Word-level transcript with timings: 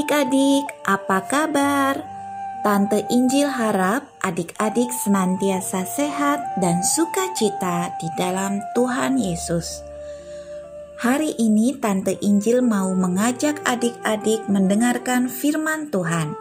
Adik-adik, 0.00 0.64
apa 0.88 1.28
kabar? 1.28 2.00
Tante 2.64 3.04
Injil 3.12 3.52
harap 3.52 4.08
adik-adik 4.24 4.88
senantiasa 4.96 5.84
sehat 5.84 6.40
dan 6.56 6.80
sukacita 6.80 7.92
di 8.00 8.08
dalam 8.16 8.64
Tuhan 8.72 9.20
Yesus. 9.20 9.84
Hari 11.04 11.36
ini 11.36 11.76
Tante 11.76 12.16
Injil 12.24 12.64
mau 12.64 12.96
mengajak 12.96 13.60
adik-adik 13.68 14.48
mendengarkan 14.48 15.28
firman 15.28 15.92
Tuhan. 15.92 16.32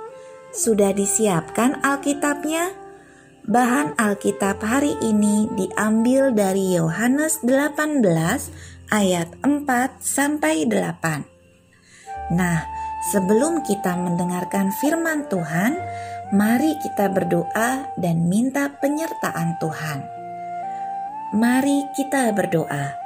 Sudah 0.56 0.96
disiapkan 0.96 1.84
Alkitabnya? 1.84 2.72
Bahan 3.44 4.00
Alkitab 4.00 4.64
hari 4.64 4.96
ini 5.04 5.52
diambil 5.60 6.32
dari 6.32 6.80
Yohanes 6.80 7.44
18 7.44 8.08
ayat 8.88 9.28
4 9.44 10.00
sampai 10.00 10.64
8. 10.64 11.28
Nah, 12.40 12.79
sebelum 13.00 13.64
kita 13.64 13.96
mendengarkan 13.96 14.76
firman 14.76 15.24
Tuhan, 15.32 15.80
mari 16.36 16.76
kita 16.84 17.08
berdoa 17.08 17.88
dan 17.96 18.28
minta 18.28 18.68
penyertaan 18.78 19.56
Tuhan. 19.64 20.00
Mari 21.34 21.86
kita 21.96 22.34
berdoa. 22.36 22.98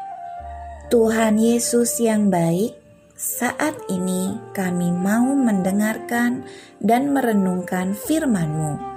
Tuhan 0.90 1.38
Yesus 1.42 1.98
yang 2.02 2.30
baik, 2.30 2.74
saat 3.14 3.78
ini 3.88 4.38
kami 4.58 4.90
mau 4.90 5.32
mendengarkan 5.38 6.44
dan 6.82 7.14
merenungkan 7.14 7.94
firman-Mu. 7.94 8.94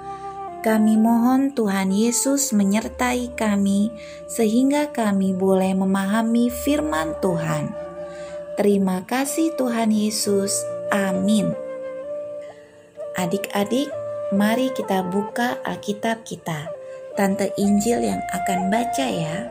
Kami 0.65 0.99
mohon 0.99 1.55
Tuhan 1.55 1.93
Yesus 1.95 2.51
menyertai 2.51 3.37
kami 3.39 3.93
sehingga 4.27 4.91
kami 4.91 5.31
boleh 5.31 5.71
memahami 5.77 6.51
firman 6.51 7.15
Tuhan. 7.23 7.71
Terima 8.57 9.05
kasih 9.05 9.53
Tuhan 9.55 9.93
Yesus. 9.93 10.76
Amin. 10.91 11.51
Adik-adik, 13.19 13.91
mari 14.31 14.71
kita 14.71 15.03
buka 15.03 15.59
Alkitab 15.67 16.23
kita. 16.23 16.71
Tante 17.17 17.49
Injil 17.57 18.05
yang 18.05 18.21
akan 18.29 18.69
baca 18.69 19.07
ya. 19.09 19.49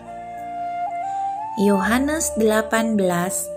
Yohanes 1.56 2.36
18 2.38 3.00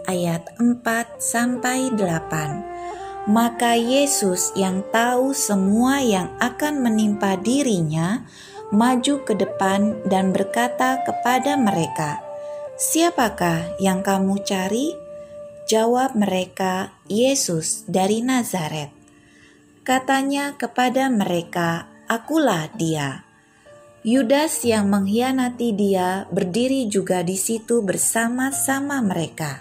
ayat 0.09 0.43
4 0.57 1.19
sampai 1.21 1.93
8. 1.93 3.27
Maka 3.29 3.77
Yesus 3.77 4.49
yang 4.57 4.81
tahu 4.89 5.37
semua 5.37 6.01
yang 6.01 6.33
akan 6.41 6.81
menimpa 6.81 7.37
dirinya 7.37 8.25
maju 8.73 9.21
ke 9.27 9.37
depan 9.37 10.01
dan 10.09 10.33
berkata 10.33 11.05
kepada 11.05 11.53
mereka, 11.59 12.23
"Siapakah 12.79 13.77
yang 13.77 14.01
kamu 14.01 14.41
cari?" 14.41 14.95
Jawab 15.69 16.17
mereka, 16.17 16.97
"Yesus 17.11 17.83
dari 17.89 18.23
Nazaret." 18.23 18.93
Katanya 19.83 20.53
kepada 20.55 21.09
mereka, 21.09 21.89
"Akulah 22.07 22.69
Dia." 22.77 23.27
Yudas 23.99 24.63
yang 24.63 24.87
mengkhianati 24.87 25.75
dia 25.75 26.23
berdiri 26.31 26.87
juga 26.87 27.19
di 27.19 27.35
situ 27.35 27.83
bersama-sama 27.83 29.03
mereka. 29.03 29.59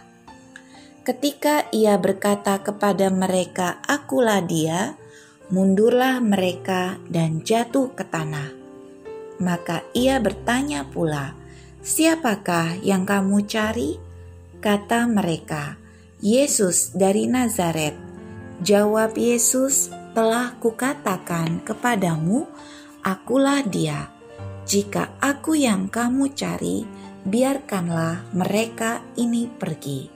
Ketika 1.03 1.67
ia 1.75 1.99
berkata 1.99 2.63
kepada 2.63 3.11
mereka, 3.11 3.83
"Akulah 3.83 4.39
dia," 4.39 4.95
mundurlah 5.51 6.23
mereka 6.23 7.03
dan 7.11 7.43
jatuh 7.43 7.91
ke 7.99 8.07
tanah. 8.07 8.53
Maka 9.43 9.83
ia 9.91 10.23
bertanya 10.23 10.87
pula, 10.87 11.35
"Siapakah 11.83 12.79
yang 12.85 13.09
kamu 13.09 13.43
cari?" 13.49 13.99
Kata 14.63 15.09
mereka, 15.11 15.75
"Yesus 16.19 16.95
dari 16.95 17.27
Nazaret." 17.31 17.95
Jawab 18.63 19.15
Yesus, 19.15 19.91
"Telah 20.13 20.59
kukatakan 20.59 21.63
kepadamu, 21.63 22.47
akulah 23.07 23.63
Dia." 23.63 24.11
Jika 24.69 25.17
aku 25.17 25.57
yang 25.57 25.89
kamu 25.89 26.37
cari, 26.37 26.85
biarkanlah 27.25 28.29
mereka 28.37 29.01
ini 29.17 29.49
pergi. 29.49 30.13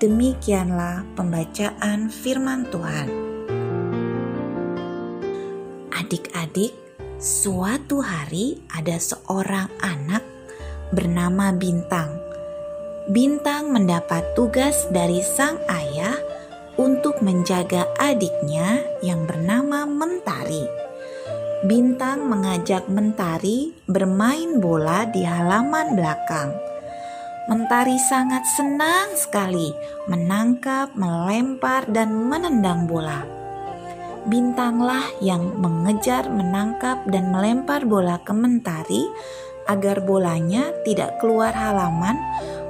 Demikianlah 0.00 1.04
pembacaan 1.12 2.08
firman 2.08 2.64
Tuhan. 2.72 3.08
Adik-adik, 5.92 6.72
suatu 7.20 8.00
hari 8.00 8.60
ada 8.72 8.96
seorang 8.96 9.68
anak 9.80 10.24
bernama 10.92 11.52
Bintang. 11.52 12.25
Bintang 13.06 13.70
mendapat 13.70 14.34
tugas 14.34 14.90
dari 14.90 15.22
sang 15.22 15.62
ayah 15.70 16.18
untuk 16.74 17.22
menjaga 17.22 17.86
adiknya 18.02 18.82
yang 18.98 19.30
bernama 19.30 19.86
Mentari. 19.86 20.66
Bintang 21.62 22.26
mengajak 22.26 22.90
Mentari 22.90 23.70
bermain 23.86 24.58
bola 24.58 25.06
di 25.06 25.22
halaman 25.22 25.94
belakang. 25.94 26.50
Mentari 27.46 27.94
sangat 27.94 28.42
senang 28.58 29.14
sekali 29.14 29.70
menangkap, 30.10 30.90
melempar, 30.98 31.86
dan 31.86 32.10
menendang 32.10 32.90
bola. 32.90 33.22
Bintanglah 34.26 35.06
yang 35.22 35.54
mengejar, 35.62 36.26
menangkap, 36.26 37.06
dan 37.06 37.30
melempar 37.30 37.86
bola 37.86 38.18
ke 38.26 38.34
Mentari 38.34 39.06
agar 39.70 40.02
bolanya 40.02 40.70
tidak 40.86 41.18
keluar 41.22 41.50
halaman 41.54 42.18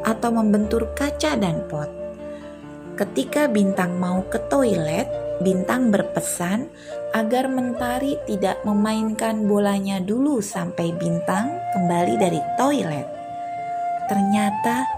atau 0.06 0.30
membentur 0.30 0.94
kaca 0.94 1.34
dan 1.34 1.66
pot. 1.66 1.90
Ketika 2.96 3.50
Bintang 3.50 3.98
mau 4.00 4.24
ke 4.30 4.40
toilet, 4.48 5.04
Bintang 5.36 5.92
berpesan 5.92 6.72
agar 7.12 7.44
Mentari 7.52 8.16
tidak 8.24 8.64
memainkan 8.64 9.44
bolanya 9.44 10.00
dulu 10.00 10.40
sampai 10.40 10.96
Bintang 10.96 11.60
kembali 11.76 12.16
dari 12.16 12.40
toilet. 12.56 13.04
Ternyata, 14.08 14.88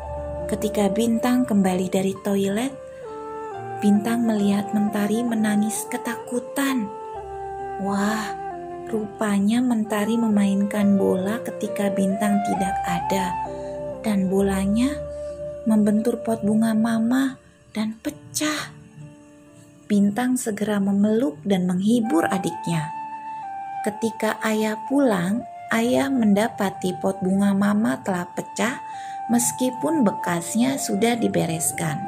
ketika 0.47 0.87
Bintang 0.95 1.43
kembali 1.43 1.91
dari 1.91 2.15
toilet, 2.23 2.71
Bintang 3.83 4.23
melihat 4.31 4.71
Mentari 4.71 5.27
menangis 5.27 5.83
ketakutan. 5.91 6.87
Wah, 7.83 8.31
rupanya 8.87 9.59
Mentari 9.59 10.15
memainkan 10.15 10.95
bola 10.95 11.43
ketika 11.43 11.91
Bintang 11.91 12.39
tidak 12.47 12.75
ada, 12.87 13.35
dan 14.03 14.31
bolanya 14.31 14.95
membentur 15.69 16.21
pot 16.25 16.41
bunga 16.41 16.73
Mama 16.73 17.37
dan 17.77 17.95
pecah. 18.01 18.73
Bintang 19.89 20.37
segera 20.37 20.77
memeluk 20.77 21.41
dan 21.49 21.65
menghibur 21.65 22.29
adiknya. 22.29 22.93
Ketika 23.89 24.37
ayah 24.45 24.77
pulang, 24.85 25.41
ayah 25.73 26.13
mendapati 26.13 26.93
pot 27.01 27.17
bunga 27.25 27.57
mama 27.57 27.97
telah 28.05 28.29
pecah 28.37 28.85
meskipun 29.33 30.05
bekasnya 30.05 30.77
sudah 30.77 31.17
dibereskan. 31.17 32.05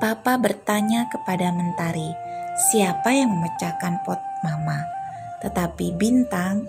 Papa 0.00 0.40
bertanya 0.40 1.12
kepada 1.12 1.52
Mentari, 1.52 2.08
siapa 2.72 3.12
yang 3.12 3.36
memecahkan 3.36 4.00
pot 4.00 4.20
mama? 4.40 4.80
Tetapi 5.44 5.92
Bintang 6.00 6.64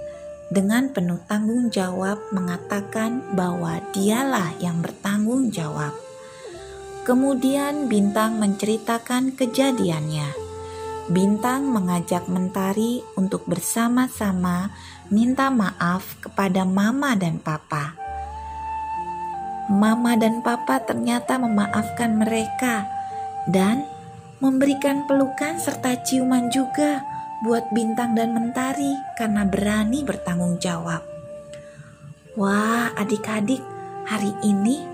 dengan 0.52 0.92
penuh 0.92 1.24
tanggung 1.32 1.72
jawab 1.72 2.20
mengatakan 2.36 3.24
bahwa 3.40 3.80
dialah 3.96 4.52
yang 4.60 4.84
bertanggung 4.84 5.48
jawab. 5.48 5.96
Kemudian 7.08 7.88
Bintang 7.88 8.36
menceritakan 8.38 9.34
kejadiannya. 9.34 10.28
Bintang 11.08 11.72
mengajak 11.72 12.28
Mentari 12.28 13.02
untuk 13.16 13.48
bersama-sama 13.48 14.70
minta 15.08 15.48
maaf 15.50 16.20
kepada 16.20 16.68
Mama 16.68 17.16
dan 17.16 17.40
Papa. 17.40 17.96
Mama 19.72 20.20
dan 20.20 20.44
Papa 20.44 20.84
ternyata 20.84 21.40
memaafkan 21.40 22.20
mereka 22.20 22.86
dan 23.48 23.88
memberikan 24.44 25.08
pelukan 25.08 25.58
serta 25.58 25.96
ciuman 26.04 26.52
juga 26.52 27.11
buat 27.42 27.74
Bintang 27.74 28.14
dan 28.14 28.38
Mentari 28.38 28.94
karena 29.18 29.42
berani 29.50 30.06
bertanggung 30.06 30.62
jawab. 30.62 31.02
Wah, 32.38 32.94
adik-adik, 32.94 33.60
hari 34.06 34.30
ini 34.46 34.86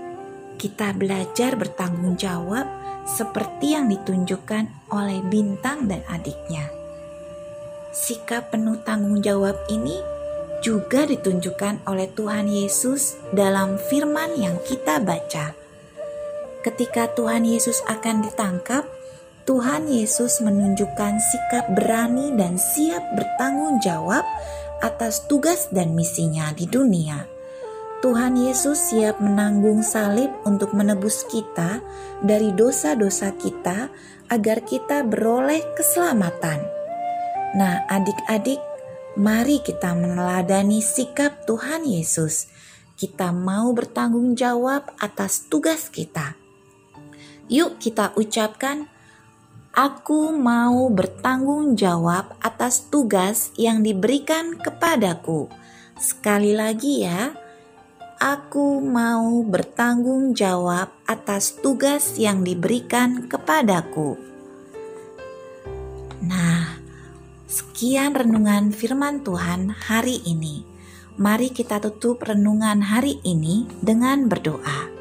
kita 0.56 0.96
belajar 0.96 1.54
bertanggung 1.54 2.16
jawab 2.16 2.64
seperti 3.04 3.76
yang 3.76 3.92
ditunjukkan 3.92 4.90
oleh 4.90 5.20
Bintang 5.28 5.86
dan 5.92 6.00
adiknya. 6.08 6.72
Sikap 7.92 8.52
penuh 8.52 8.80
tanggung 8.80 9.20
jawab 9.20 9.54
ini 9.68 9.96
juga 10.64 11.06
ditunjukkan 11.06 11.86
oleh 11.86 12.10
Tuhan 12.16 12.50
Yesus 12.50 13.20
dalam 13.30 13.76
firman 13.76 14.34
yang 14.40 14.56
kita 14.64 14.98
baca. 14.98 15.54
Ketika 16.64 17.12
Tuhan 17.14 17.46
Yesus 17.46 17.80
akan 17.86 18.26
ditangkap, 18.26 18.82
Tuhan 19.48 19.88
Yesus 19.88 20.44
menunjukkan 20.44 21.24
sikap 21.24 21.72
berani 21.72 22.36
dan 22.36 22.60
siap 22.60 23.00
bertanggung 23.16 23.80
jawab 23.80 24.20
atas 24.84 25.24
tugas 25.24 25.72
dan 25.72 25.96
misinya 25.96 26.52
di 26.52 26.68
dunia. 26.68 27.24
Tuhan 28.04 28.36
Yesus 28.36 28.92
siap 28.92 29.24
menanggung 29.24 29.80
salib 29.80 30.28
untuk 30.44 30.76
menebus 30.76 31.24
kita 31.32 31.80
dari 32.20 32.52
dosa-dosa 32.52 33.32
kita 33.40 33.88
agar 34.28 34.60
kita 34.68 35.00
beroleh 35.08 35.64
keselamatan. 35.72 36.60
Nah, 37.56 37.88
adik-adik, 37.88 38.60
mari 39.16 39.64
kita 39.64 39.96
meneladani 39.96 40.84
sikap 40.84 41.48
Tuhan 41.48 41.88
Yesus. 41.88 42.52
Kita 43.00 43.32
mau 43.32 43.72
bertanggung 43.72 44.36
jawab 44.36 44.92
atas 45.00 45.48
tugas 45.48 45.88
kita. 45.88 46.36
Yuk 47.48 47.80
kita 47.80 48.12
ucapkan, 48.12 48.97
Aku 49.78 50.34
mau 50.34 50.90
bertanggung 50.90 51.78
jawab 51.78 52.34
atas 52.42 52.90
tugas 52.90 53.54
yang 53.54 53.86
diberikan 53.86 54.58
kepadaku. 54.58 55.46
Sekali 55.94 56.50
lagi 56.50 57.06
ya, 57.06 57.30
aku 58.18 58.82
mau 58.82 59.38
bertanggung 59.46 60.34
jawab 60.34 60.90
atas 61.06 61.62
tugas 61.62 62.18
yang 62.18 62.42
diberikan 62.42 63.30
kepadaku. 63.30 64.18
Nah, 66.26 66.74
sekian 67.46 68.18
renungan 68.18 68.74
firman 68.74 69.22
Tuhan 69.22 69.70
hari 69.70 70.26
ini. 70.26 70.66
Mari 71.22 71.54
kita 71.54 71.78
tutup 71.78 72.26
renungan 72.26 72.82
hari 72.82 73.22
ini 73.22 73.70
dengan 73.78 74.26
berdoa. 74.26 74.97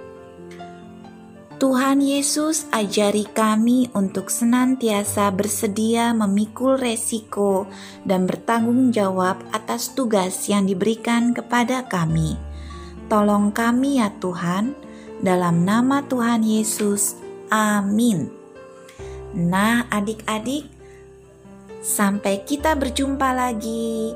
Tuhan 1.58 2.06
Yesus, 2.06 2.70
ajari 2.70 3.26
kami 3.34 3.90
untuk 3.98 4.30
senantiasa 4.30 5.34
bersedia 5.34 6.14
memikul 6.14 6.78
resiko 6.78 7.66
dan 8.06 8.30
bertanggung 8.30 8.94
jawab 8.94 9.42
atas 9.50 9.98
tugas 9.98 10.46
yang 10.46 10.70
diberikan 10.70 11.34
kepada 11.34 11.82
kami 11.90 12.38
Tolong 13.08 13.56
kami 13.56 14.04
ya 14.04 14.12
Tuhan, 14.20 14.76
dalam 15.24 15.64
nama 15.64 16.04
Tuhan 16.04 16.44
Yesus. 16.44 17.16
Amin. 17.48 18.28
Nah, 19.32 19.88
adik-adik, 19.88 20.68
sampai 21.80 22.44
kita 22.44 22.76
berjumpa 22.76 23.32
lagi. 23.32 24.12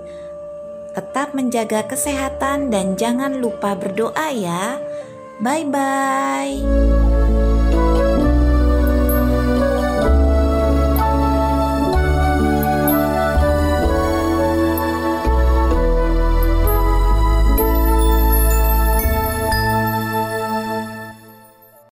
Tetap 0.92 1.32
menjaga 1.32 1.88
kesehatan 1.88 2.68
dan 2.68 3.00
jangan 3.00 3.40
lupa 3.40 3.80
berdoa 3.80 4.28
ya. 4.36 4.76
Bye 5.40 5.64
bye. 5.72 7.01